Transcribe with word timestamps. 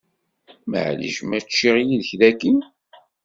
Maɛlic 0.69 1.17
ma 1.29 1.39
ččiɣ 1.45 1.75
yid-k 1.87 2.11
dagi? 2.19 2.53